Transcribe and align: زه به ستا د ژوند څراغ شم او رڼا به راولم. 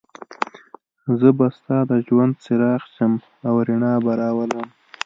زه 1.19 1.29
به 1.37 1.47
ستا 1.57 1.77
د 1.89 1.91
ژوند 2.07 2.33
څراغ 2.43 2.83
شم 2.95 3.13
او 3.47 3.55
رڼا 3.67 3.93
به 4.03 4.11
راولم. 4.19 4.67